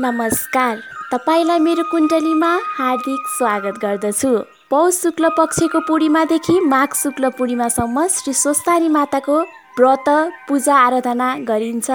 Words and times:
नमस्कार। 0.00 0.78
तपाईँलाई 1.10 1.58
मेरो 1.58 1.82
कुण्डलीमा 1.90 2.48
हार्दिक 2.76 3.26
स्वागत 3.30 3.78
गर्दछु। 3.82 4.30
पौष 4.70 4.94
शुक्ल 4.94 5.28
पक्षको 5.38 5.80
पूर्णिमादेखि 5.86 6.58
माघ 6.60 6.88
शुक्ल 6.94 7.28
पूर्णिमासम्म 7.38 8.06
श्री 8.10 8.32
स्वस्तानी 8.34 8.88
माताको 8.88 9.38
व्रत 9.78 10.08
पूजा 10.48 10.74
आराधना 10.76 11.28
गरिन्छ 11.46 11.90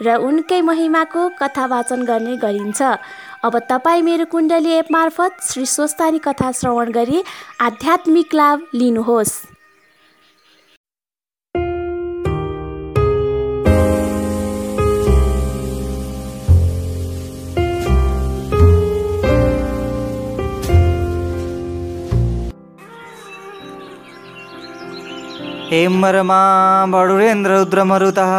र 0.00 0.16
उनकै 0.24 0.60
महिमाको 0.62 1.28
कथा 1.40 1.66
वाचन 1.66 2.04
गर्ने 2.04 2.36
गरिन्छ। 2.40 2.82
अब 3.44 3.58
तपाईँ 3.70 4.02
मेरो 4.02 4.24
कुण्डली 4.32 4.72
एप 4.72 4.92
मार्फत 4.92 5.44
श्री 5.44 5.66
स्वस्तानी 5.66 6.18
कथा 6.24 6.52
श्रवण 6.52 6.92
गरी 6.92 7.22
आध्यात्मिक 7.60 8.34
लाभ 8.34 8.66
लिनुहोस्। 8.74 9.53
हेमरमा 25.74 26.42
बडुरेन्द्ररुद्रमरुतः 26.88 28.32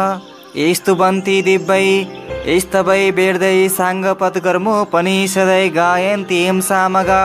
स्तुवन्ति 0.76 1.34
दिव्यै 1.46 2.60
स्तवै 2.60 3.02
वेर्दै 3.10 3.68
साङ्गपत्कर्मोपनिषदै 3.68 5.64
गायन्ति 5.68 6.38
हिं 6.46 6.60
सामगा। 6.60 7.18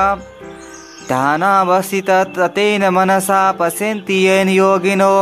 ध्यानावसित 1.07 2.09
तेन 2.55 2.83
मनसा 2.89 3.39
पश्यन्ति 3.52 4.17
येन 4.25 4.49
योगिनो। 4.49 5.16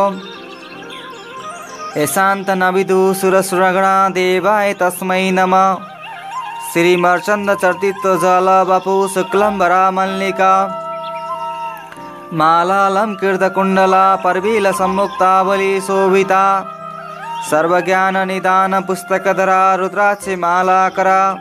यशान्तनविदु 1.97 2.99
सुरसुरगणा 3.21 3.93
देवाय 4.09 4.73
तस्मै 4.81 5.23
नमः। 5.31 5.87
श्रीमर्चन्दचर्तित्व 6.73 8.09
जल 8.15 8.47
बपु 8.69 8.95
शुक्लम्बरा 9.13 9.83
मल्लिका 9.91 10.53
మాలాలంకృతకుండలా 12.33 14.19
పర్వీల 14.25 14.71
సమ్ముక్తావళి 14.71 15.81
శోభిత. 15.87 16.63
సర్వజ్ఞాన 17.51 18.23
నిదాన 18.23 18.79
పుస్తకధర 18.79 19.77
రుద్రాక్షి 19.81 20.35
మాలాకర. 20.35 21.35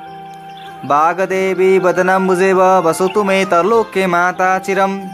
భాగదేవి 0.84 1.78
బదనంబుజేవ 1.78 2.62
వసతు 2.62 3.22
మే 3.22 3.44
తలోక్య 3.44 4.06
మాతాచిరం 4.06 5.10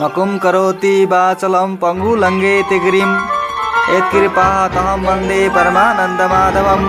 మకుం 0.00 0.38
కరోతి 0.38 1.06
బాచలం 1.06 1.74
పంగులంగే 1.74 2.64
తిగిరిం. 2.68 3.20
యత్కృపాతహం 3.94 5.02
వందే 5.04 5.48
పరమానందమాధవం 5.48 6.82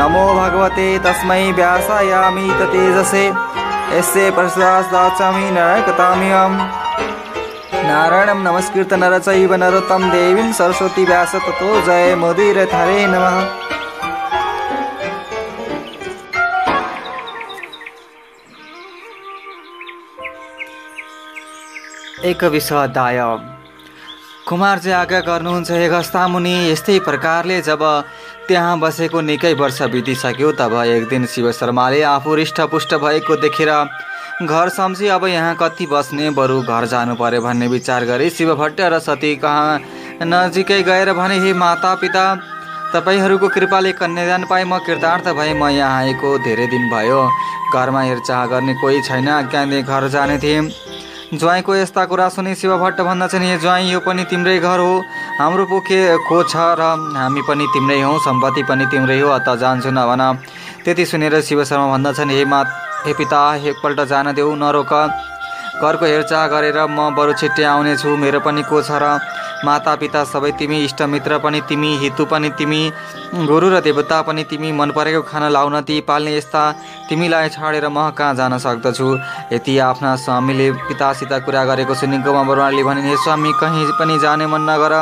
నమో 0.00 0.26
భగవతే 0.34 0.98
తస్మై 0.98 1.52
వ్యాసాయామి 1.52 2.48
తేజసే 2.72 3.32
यस्य 3.86 4.30
नरकताम्यहम् 5.56 6.56
नारायणं 7.86 8.40
नमस्कृत 8.42 8.92
नरचैव 8.92 9.52
नरोत्तम 9.54 10.02
देवीं 10.10 10.52
सरस्वती 10.52 11.04
व्यास 11.04 11.34
ततो 11.46 11.68
जय 11.86 12.14
मोदीर 12.20 12.58
हरे 12.72 13.06
नमः। 13.06 13.36
एक 22.30 22.44
विश्वाध्याय 22.54 23.20
कुमारजी 24.48 24.90
आज्ञा 24.92 25.20
गर्नुहुन्छ 25.20 25.70
हे 25.70 25.88
गस्ता 25.88 26.26
मुनि 26.28 26.54
यस्तै 26.70 26.98
प्रकारले 27.06 27.60
जब 27.62 27.82
त्यहाँ 28.48 28.78
बसेको 28.80 29.20
निकै 29.20 29.52
वर्ष 29.54 29.82
बितिसक्यो 29.92 30.52
तब 30.58 30.74
एक 30.86 31.08
दिन 31.08 31.26
शिव 31.26 31.50
शर्माले 31.52 32.02
आफू 32.08 32.34
हृष्टपुष्ट 32.34 32.94
भएको 32.96 33.36
देखेर 33.36 33.70
घर 34.42 34.68
सम्झी 34.68 35.06
अब 35.08 35.24
यहाँ 35.26 35.54
कति 35.60 35.86
बस्ने 35.86 36.30
बरु 36.30 36.60
घर 36.62 36.86
जानु 36.86 37.14
पर्यो 37.16 37.40
भन्ने 37.42 37.66
विचार 37.68 38.04
गरे 38.04 38.28
शिव 38.30 38.54
भट्ट 38.54 38.80
र 38.82 38.98
सती 39.00 39.34
कहाँ 39.36 39.80
नजिकै 40.24 40.82
गएर 40.82 41.12
भने 41.12 41.38
हे 41.40 41.52
माता 41.54 41.94
पिता 42.02 42.24
तपाईँहरूको 42.94 43.48
कृपाले 43.48 43.92
कन्यादान 43.92 44.44
पाएँ 44.46 44.64
म 44.64 44.78
कृतार्थ 44.86 45.28
भएँ 45.34 45.54
म 45.54 45.68
यहाँ 45.68 46.02
आएको 46.02 46.38
धेरै 46.44 46.66
दिन 46.66 46.84
भयो। 46.90 47.22
घरमा 47.74 48.02
हेरचाह 48.02 48.44
गर्ने 48.46 48.74
कोही 48.80 49.00
छैन 49.02 49.28
आज्ञाले 49.28 49.82
घर 49.82 50.08
जाने 50.08 50.38
थिएँ। 50.38 50.62
ज्वाइँको 51.34 51.74
यस्ता 51.76 52.04
कुरा 52.06 52.28
सुनि 52.28 52.54
शिव 52.54 52.76
भट्ट 52.78 53.00
भन्दछन् 53.02 53.42
हे 53.42 53.58
ज्वाइँ 53.58 53.90
यो 53.92 54.00
पनि 54.00 54.24
तिम्रै 54.30 54.58
घर 54.58 54.78
हो। 54.78 55.02
हाम्रो 55.38 55.64
पो 55.66 55.80
के 55.82 55.98
को 56.22 56.42
छ 56.44 56.54
र 56.78 56.82
हामी 57.18 57.42
पनि 57.42 57.66
तिम्रै 57.74 58.00
हौँ 58.00 58.18
सम्पत्ति 58.22 58.62
पनि 58.62 58.86
तिम्रै 58.86 59.18
हो 59.20 59.28
अत 59.34 59.48
जान्छु 59.58 59.90
नभन 59.90 60.22
त्यति 60.84 61.04
सुनेर 61.04 61.40
शिव 61.42 61.64
शर्मा 61.64 61.86
भन्दछन् 61.90 62.30
हे 62.30 62.44
मा 62.46 62.62
हे 63.06 63.12
पिता 63.12 63.40
एकपल्ट 63.58 64.00
जान 64.06 64.32
देऊ 64.34 64.54
नरोक। 64.54 64.92
घरको 65.82 66.04
हेरचाह 66.06 66.46
गरेर 66.52 66.78
म 66.88 67.10
बरु 67.16 67.32
छिट्टै 67.40 67.64
आउनेछु। 67.64 68.16
मेरो 68.16 68.40
पनि 68.40 68.62
को 68.64 68.82
छ 68.82 68.90
र 69.02 69.18
माता 69.64 69.94
पिता 69.96 70.22
सबै 70.24 70.50
तिमी 70.60 70.78
इष्टमित्र 70.84 71.38
पनि 71.44 71.60
तिमी 71.68 71.90
हितु 71.98 72.24
पनि 72.32 72.48
तिमी 72.58 72.80
गुरु 73.48 73.68
र 73.72 73.80
देवता 73.80 74.20
पनि 74.28 74.44
तिमी 74.44 74.72
मन 74.72 74.90
परेको 74.96 75.22
खाना 75.30 75.48
लाउन 75.48 75.80
ती 75.88 76.00
पाल्ने 76.08 76.36
यस्ता 76.36 76.62
तिमीलाई 77.08 77.48
छाडेर 77.56 77.88
म 77.88 78.10
कहाँ 78.12 78.34
जान 78.34 78.58
सक्दछु? 78.58 79.08
यति 79.52 79.78
आफ्ना 79.88 80.10
स्वामीले 80.24 80.70
पितासित 80.86 81.32
कुरा 81.44 81.64
गरेको 81.70 81.94
सुनि 81.94 82.18
गोमा 82.20 82.42
बरुवाले 82.48 82.82
भने 82.84 83.00
हे 83.08 83.16
स्वामी 83.24 83.52
कहीँ 83.60 83.86
पनि 83.98 84.18
जाने 84.18 84.46
मन 84.46 84.68
नगर। 84.70 84.92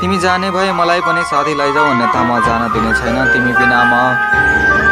तिमी 0.00 0.18
जाने 0.18 0.50
भए 0.50 0.72
मलाई 0.72 1.00
पनि 1.04 1.22
साथी 1.30 1.52
लैजाऊ 1.54 1.86
अन्यथा 1.92 2.20
म 2.24 2.40
जान 2.46 2.62
दिने 2.72 2.92
छैन। 2.96 3.18
तिमी 3.32 3.52
बिना 3.60 3.80
म 3.92 4.91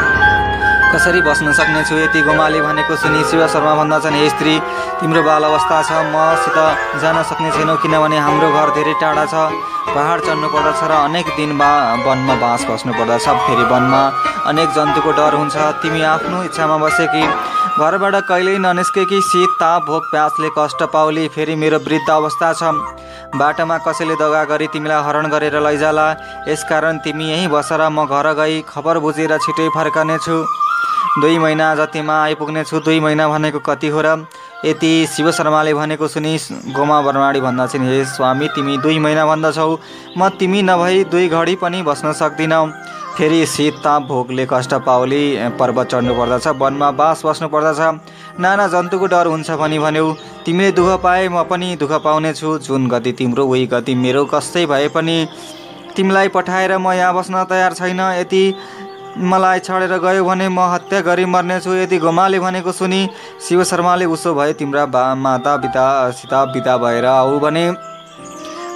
कसरी 0.90 1.20
बस्न 1.22 1.52
सक्नेछु? 1.54 1.94
यति 1.96 2.20
गोमाले 2.26 2.60
भनेको 2.60 2.94
सुनि 2.98 3.22
शिव 3.30 3.46
शर्मा 3.46 3.74
भन्दछन् 3.78 4.14
हे 4.14 4.28
स्त्री 4.28 4.54
तिम्रो 5.00 5.22
बाल 5.22 5.42
अवस्था 5.44 5.76
छ। 5.86 5.90
मसित 6.10 6.58
जान 6.98 7.22
सक्ने 7.30 7.50
छैनौ 7.50 7.76
किनभने 7.78 8.18
हाम्रो 8.18 8.48
घर 8.50 8.70
धेरै 8.74 8.94
टाढा 8.98 9.24
छ। 9.24 9.34
पहाड 9.94 10.18
चढ्नु 10.26 10.48
पर्दछ 10.50 10.82
र 10.82 10.92
अनेक 11.06 11.26
दिन 11.36 11.58
बा 11.58 11.70
वनमा 12.02 12.34
बाँस 12.42 12.66
बस्नु 12.66 12.92
पर्दछ 12.98 13.26
फेरि 13.46 13.64
वनमा 13.70 14.02
अनेक 14.50 14.68
जन्तुको 14.74 15.10
डर 15.14 15.34
हुन्छ। 15.38 15.56
तिमी 15.78 16.02
आफ्नो 16.10 16.42
इच्छामा 16.50 16.76
बसे 16.82 17.06
कि 17.06 17.22
घरबाट 17.78 18.14
कहिल्यै 18.28 18.58
ननिस्के 18.58 19.04
कि 19.06 19.20
शीत 19.22 19.50
ताप 19.60 19.86
भोक 19.86 20.10
प्यासले 20.10 20.48
कष्ट 20.58 20.82
पाउली 20.90 21.28
फेरि 21.30 21.54
मेरो 21.54 21.78
वृद्ध 21.86 22.10
अवस्था 22.10 22.52
छ। 22.52 22.62
बाटोमा 23.38 23.76
कसैले 23.86 24.14
दगा 24.18 24.42
गरी 24.44 24.66
तिमीलाई 24.74 25.02
हरण 25.06 25.30
गरेर 25.30 25.56
लैजाला। 25.62 26.06
यसकारण 26.48 26.98
तिमी 26.98 27.30
यहीँ 27.30 27.48
बसेर 27.48 27.82
म 27.88 28.06
घर 28.06 28.32
गई 28.34 28.60
खबर 28.68 28.98
बुझेर 28.98 29.38
छिटै 29.38 29.68
फर्कनेछु। 29.70 30.38
दुई 31.20 31.38
महिना 31.38 31.74
जतिमा 31.74 32.22
आइपुग्नेछु 32.22 32.80
दुई 32.80 33.00
महिना 33.00 33.28
भनेको 33.28 33.58
कति 33.60 33.88
हो 33.88 34.00
र 34.00 34.26
यति 34.64 35.06
शिव 35.06 35.30
शर्माले 35.32 35.72
भनेको 35.74 36.08
सुनि 36.08 36.38
गोमा 36.76 37.00
बर्माडी 37.02 37.40
भन्दछन् 37.40 37.88
हे 37.88 38.04
स्वामी 38.06 38.48
तिमी 38.54 38.76
दुई 38.78 38.98
महिना 38.98 39.26
भन्दछौ। 39.26 39.78
म 40.18 40.28
तिमी 40.38 40.62
नभई 40.62 41.04
दुई 41.10 41.28
घडी 41.28 41.54
पनि 41.56 41.82
बस्न 41.82 42.12
सक्दिनँ। 42.12 42.66
फेरि 43.16 43.46
शीत 43.46 43.74
ताप 43.84 44.02
भोकले 44.08 44.46
कष्ट 44.50 44.74
पाउली 44.86 45.22
पर्वत 45.58 45.88
चढ्नु 45.88 46.14
पर्दछ 46.14 46.46
वनमा 46.60 46.90
बास 46.92 47.22
बस्नु 47.26 47.48
पर्दछ। 47.48 47.80
नाना 48.40 48.66
जन्तुको 48.68 49.06
डर 49.06 49.26
हुन्छ 49.26 49.50
भनी 49.50 49.78
भन्यौ। 49.78 50.12
तिमीले 50.44 50.70
दुःख 50.72 51.00
पाए 51.02 51.28
म 51.28 51.42
पनि 51.44 51.76
दुःख 51.80 51.92
पाउनेछु। 52.04 52.58
जुन 52.58 52.88
गति 52.88 53.12
तिम्रो 53.12 53.46
उही 53.46 53.66
गति 53.66 53.94
मेरो 53.94 54.24
कस्तै 54.24 54.66
भए 54.66 54.88
पनि। 54.88 55.26
तिमीलाई 55.96 56.28
पठाएर 56.28 56.76
म 56.78 56.92
यहाँ 56.92 57.14
बस्न 57.14 57.44
तयार 57.50 57.72
छैन। 57.74 58.00
यति 58.20 58.44
मलाई 59.20 59.58
छाडेर 59.60 59.92
गयो 60.00 60.24
भने 60.24 60.48
म 60.48 60.60
हत्या 60.72 61.00
गरी 61.04 61.24
मर्नेछु। 61.26 61.74
यदि 61.74 61.98
गोमाले 62.00 62.38
भनेको 62.40 62.72
सुनि 62.72 63.00
शिव 63.38 63.64
शर्माले 63.64 64.04
उसो 64.08 64.32
भए 64.34 64.52
तिम्रा 64.56 64.84
बा 64.86 65.02
माता 65.14 65.56
पितासित 65.56 66.32
बिता 66.52 66.76
भएर 66.76 67.04
आऊ 67.06 67.38
भने 67.38 67.66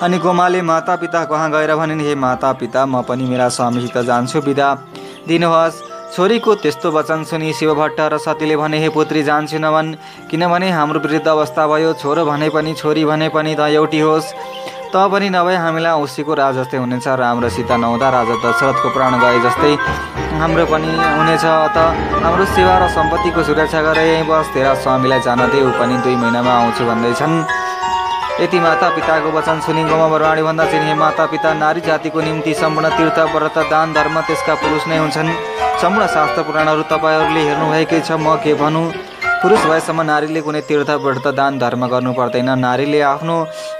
अनि 0.04 0.18
गोमाले 0.18 0.60
माता 0.62 0.96
पिता 1.00 1.24
कहाँ 1.24 1.50
गएर 1.50 1.74
भने 1.76 1.94
हे 2.04 2.14
माता 2.14 2.52
पिता 2.60 2.84
म 2.86 3.02
पनि 3.08 3.24
मेरा 3.24 3.48
स्वामीसित 3.48 3.96
जान्छु 4.04 4.40
बिदा। 4.42 4.68
दिनुहोस्। 5.28 5.82
छोरीको 6.14 6.54
त्यस्तो 6.54 6.90
वचन 6.92 7.24
सुनि 7.24 7.52
शिव 7.52 7.74
भट्ट 7.74 8.00
र 8.12 8.18
सतीले 8.20 8.56
भने 8.56 8.78
हे 8.78 8.88
पुत्री 8.88 9.22
जान्छु 9.24 9.58
नभन् 9.58 9.94
किनभने 10.30 10.70
हाम्रो 10.70 11.00
वृद्ध 11.00 11.26
अवस्था 11.26 11.66
भयो। 11.66 11.92
छोरो 11.98 12.24
भने 12.24 12.48
पनि 12.50 12.74
छोरी 12.74 13.04
भने 13.04 13.28
पनि 13.34 13.54
त 13.54 13.72
एउटी 13.72 14.00
होस्। 14.00 14.26
त 14.94 15.10
पनि 15.10 15.28
नभए 15.34 15.54
हामीलाई 15.58 15.92
औँसीको 15.98 16.32
राज 16.38 16.54
जस्तै 16.54 16.78
हुनेछ 16.78 17.06
र 17.18 17.22
हाम्रो 17.26 17.48
सीता 17.50 17.76
नहुँदा 17.82 18.08
राजा 18.14 18.34
दशरथको 18.46 18.88
प्राण 18.94 19.12
गए 19.18 19.38
जस्तै 19.42 19.72
हाम्रो 20.38 20.64
पनि 20.70 20.90
हुनेछ। 21.18 21.46
त 21.74 21.78
हाम्रो 22.22 22.44
सेवा 22.54 22.74
र 22.78 22.84
सम्पत्तिको 22.94 23.42
सुरक्षा 23.42 23.80
गरे 23.82 24.04
यहीँ 24.06 24.26
बस 24.30 24.54
स्वामीलाई 24.54 25.20
जान 25.26 25.40
दे 25.50 25.58
ऊ 25.66 25.70
पनि 25.82 25.98
दुई 25.98 26.14
महिनामा 26.14 26.52
आउँछु 26.54 26.82
भन्दैछन्। 26.86 27.34
यति 28.38 28.58
माता 28.62 28.88
पिताको 28.94 29.28
वचन 29.34 29.58
सुनि 29.66 29.82
गाउँमा 29.90 30.06
बरवाडी 30.14 30.42
भन्दा 30.46 30.64
चिने 30.70 30.94
माता 30.94 31.26
पिता 31.26 31.50
नारी 31.58 31.80
जातिको 31.82 32.20
निम्ति 32.22 32.54
सम्पूर्ण 32.54 32.86
तीर्थ 32.94 33.18
व्रत 33.34 33.58
दान 33.74 33.98
धर्म 33.98 34.14
त्यसका 34.30 34.54
पुरुष 34.62 34.86
नै 34.86 34.98
हुन्छन्। 35.02 35.30
सम्पूर्ण 35.82 36.06
शास्त्र 36.14 36.42
पुराणहरू 36.46 36.82
तपाईँहरूले 36.94 37.42
हेर्नुभएकै 37.50 38.00
छ 38.06 38.14
म 38.14 38.38
के 38.38 38.54
भनौँ? 38.62 38.86
पुरुष 39.44 39.64
भएसम्म 39.68 40.02
नारीले 40.02 40.40
कुनै 40.40 40.60
तीर्थ 40.64 40.90
व्रत 41.04 41.26
दान 41.36 41.58
धर्म 41.60 41.86
गर्नु 41.86 42.12
पर्दैन। 42.16 42.48
नारीले 42.58 43.00
आफ्नो 43.04 43.34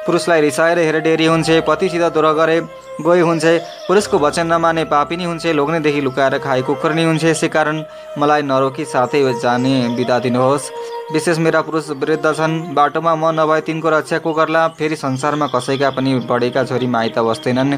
पुरुषलाई 0.06 0.40
रिसाएर 0.40 0.78
हेरे 0.78 1.00
डेरी 1.00 1.26
हुन्छ 1.26 1.64
पतिसित 1.64 2.02
द्रोह 2.12 2.32
गरे 2.37 2.56
गई 3.00 3.20
हुन्छ 3.20 3.44
पुरुषको 3.88 4.19
वचन 4.19 4.46
नमाने 4.46 4.84
पापिनी 4.93 5.25
हुन्छ 5.25 5.46
लोग्नेदेखि 5.56 6.00
लुकाएर 6.00 6.37
खाए 6.44 6.62
कुखुर्नी 6.69 7.05
हुन्छ 7.05 7.25
यसै 7.25 7.49
कारण 7.49 7.81
मलाई 8.20 8.43
नरोकी 8.44 8.84
साथै 8.84 9.22
जाने 9.40 9.72
बिदा 9.96 10.19
दिनुहोस्। 10.20 10.70
विशेष 11.12 11.38
मेरा 11.38 11.61
पुरुष 11.64 11.88
वृद्ध 11.96 12.32
छन् 12.34 12.60
बाटोमा 12.76 13.14
म 13.14 13.32
नभए 13.40 13.60
तिनको 13.64 13.88
रक्षा 13.90 14.19
को 14.20 14.32
गर्ला 14.34 14.67
फेरि 14.76 14.96
संसारमा 14.96 15.46
कसैका 15.55 15.90
पनि 15.96 16.14
बढेका 16.28 16.64
छोरी 16.64 16.87
माइत 16.93 17.19
बस्दैनन्। 17.25 17.76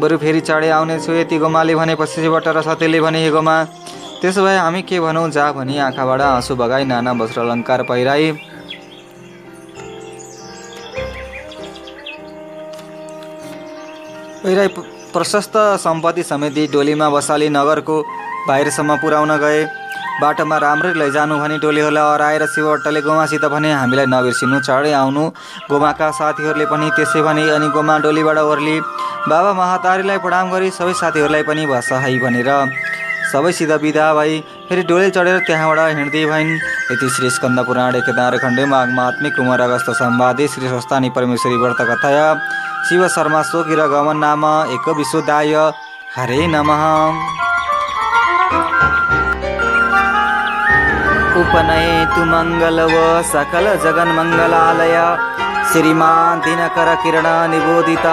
बरु 0.00 0.16
फेरि 0.16 0.40
चाँडै 0.48 0.68
आउनेछु 0.70 1.12
यति 1.12 1.38
गोमाले 1.38 1.74
भने 1.74 1.94
पछिबाट 2.00 2.48
र 2.48 2.62
सत्यले 2.64 3.00
भने 3.00 3.24
हे 3.24 3.30
गोमा। 3.30 3.56
त्यसो 4.20 4.42
भए 4.44 4.56
हामी 4.58 4.82
के 4.82 4.98
भनौँ 5.00 5.28
जा 5.30 5.50
भनी 5.52 5.78
आँखाबाट 5.78 6.20
आँसु 6.20 6.54
बगाई 6.56 6.84
नाना 6.84 7.12
वस्त्र 7.14 7.40
अलङ्कार 7.40 7.82
पहिराई। 7.90 8.32
पहिराई 14.42 14.68
प्रशस्त 15.14 15.54
सम्पत्ति 15.84 16.22
समेत 16.22 16.58
डोलीमा 16.72 17.08
बसाली 17.10 17.48
नगरको 17.48 17.96
बाहिरसम्म 18.48 18.96
पुर्याउन 18.98 19.36
गए। 19.38 19.64
बाटोमा 20.20 20.56
राम्ररी 20.58 20.98
लैजानु 20.98 21.38
भनी 21.38 21.58
टोलीहरूलाई 21.62 22.12
हराएर 22.12 22.46
शिवट्टले 22.50 23.00
गोमासित 23.06 23.44
भने 23.54 23.70
हामीलाई 23.72 24.06
नबिर्सिनु 24.10 24.58
चाँडै 24.66 24.92
आउनु। 24.98 25.24
गोमाका 25.70 26.10
साथीहरूले 26.18 26.66
पनि 26.66 26.90
त्यसै 26.96 27.22
भने 27.22 27.48
अनि 27.54 27.68
गोमा 27.70 27.98
डोलीबाट 28.02 28.38
ओर्ली 28.50 28.76
बाबा 29.30 29.50
महातारीलाई 29.62 30.18
प्रणाम 30.26 30.50
गरी 30.50 30.70
सबै 30.74 30.94
साथीहरूलाई 31.02 31.42
पनि 31.46 31.66
बसाई 31.70 32.18
भनेर 32.18 32.50
सबैसित 33.32 33.70
बिदा 33.82 34.06
भई। 34.14 34.38
फेरि 34.68 34.82
डोली 34.88 35.10
चढेर 35.10 35.38
त्यहाँबाट 35.46 35.78
हिँड्दै 35.96 36.24
भइन् 36.26 36.52
यति 36.90 37.08
श्री 37.16 37.30
स्कन्द 37.30 37.60
पुराण 37.66 38.00
खण्डे 38.38 38.64
माघमा 38.64 39.02
आत्मिक 39.02 39.32
कुमार 39.36 39.60
अगस्त 39.60 39.90
सम्वादे 40.00 40.48
श्री 40.48 40.68
स्वस्तानी 40.68 41.10
परमेश्वरी 41.10 41.56
व्रत 41.56 41.80
कथय। 41.90 42.18
शिव 42.88 43.06
शर्मा 43.08 43.42
सोगिर 43.42 43.80
गमन 43.86 44.16
नाम 44.16 44.44
एक 44.74 44.88
विशुद्धाय 44.96 45.54
हरे 46.16 46.46
नमः। 46.46 46.82
उपनयेतु 51.40 52.22
मङ्गलव 52.24 52.94
सकल 53.22 53.66
जगन्मङ्गलालय। 53.84 54.96
श्रीमान् 55.72 56.40
दिनकर 56.40 56.94
किरण 57.02 57.26
निबोधित 57.50 58.06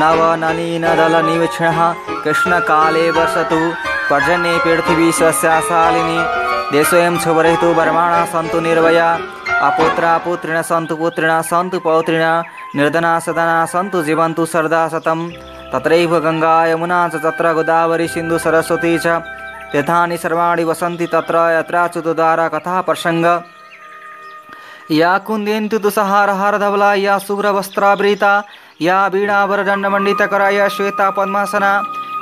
नव 0.00 0.20
ननीन 0.42 0.84
दल 0.96 1.14
निवीक्षणः। 1.26 1.78
कृष्णकाले 2.24 3.10
वसतु। 3.10 3.60
पर्जन्ये 4.10 4.58
पृथिवी 4.58 5.12
सस्याशालिनी 5.12 6.18
देशोऽयं 6.72 7.18
शुभरहितो 7.18 7.72
वर्माणा 7.74 8.24
सन्तु 8.24 8.60
निर्वया। 8.60 9.08
अपुत्रा 9.62 10.18
पुत्रिण 10.18 10.62
सन्तु 10.62 10.96
पुत्रिण, 10.96 11.40
सन्तु 11.42 11.78
पौत्रिण। 11.80 12.24
निर्धना 12.76 13.18
सदना 13.18 13.66
सन्तु 13.66 14.02
जीवन्तु 14.02 14.46
सरदा 14.46 14.88
शतं 14.88 15.28
तत्रैव 15.72 16.18
गङ्गा 16.18 16.66
यमुना 16.66 17.08
च 17.08 17.14
तत्र 17.16 17.52
गोदावरी 17.52 18.08
सिन्धु 18.08 18.38
सरस्वती 18.38 18.98
च। 18.98 19.06
सर्वाणि 20.18 20.64
वसन्ति 20.64 21.06
तत्र 21.06 21.36
यत्राच्युतद्वारा 21.58 22.48
कथा 22.48 22.80
प्रसङ्ग। 22.80 23.26
या 24.90 25.18
कुन्देन्तु 25.18 25.78
तुषहारहार 25.78 26.58
धवला 26.58 26.94
या 26.94 27.18
शुभ्रवस्त्रावृता 27.18 28.32
या 28.80 29.06
वीणावरदण्डमण्डितकरा 29.06 30.48
या 30.48 30.68
श्वेता 30.68 31.10
पद्मासना। 31.10 31.72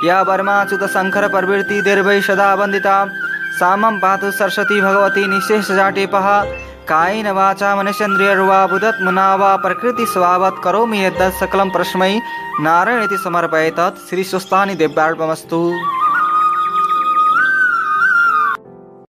या 0.05 0.23
बर्माच्युत 0.23 0.83
शङ्कर 0.93 1.27
प्रवृत्ति 1.33 1.81
दीर्घै 1.85 2.19
सदा 2.27 2.47
वन्दिता 2.59 2.95
सामं 3.59 3.95
पातु 4.01 4.31
सरस्वती 4.39 4.79
भगवती 4.81 5.23
निशेषजाटेपः 5.31 6.27
कायेन 6.91 7.27
वाचा 7.37 7.69
मनुष्यन्द्रियर्वा 7.75 8.59
बुधत्मना 8.73 9.27
वा 9.41 9.49
प्रकृतिस्वभावत् 9.63 10.61
करोमि 10.65 10.99
यद्दत् 11.05 11.39
सकलं 11.39 11.73
प्रश्मै 11.75 12.13
नारायण 12.65 13.03
इति 13.03 13.17
समर्पये 13.23 13.71
तत् 13.79 14.03
श्रीस्वस्थानि 14.09 14.75
दिव्यार्पमस्तु 14.81 15.61